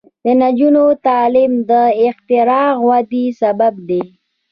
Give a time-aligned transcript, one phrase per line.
[0.23, 1.71] د نجونو تعلیم د
[2.07, 4.03] اختراع ودې سبب دی.